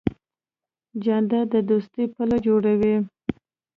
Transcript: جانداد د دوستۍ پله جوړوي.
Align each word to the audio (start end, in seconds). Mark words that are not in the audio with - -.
جانداد 1.03 1.47
د 1.53 1.55
دوستۍ 1.69 2.05
پله 2.15 2.35
جوړوي. 2.47 2.95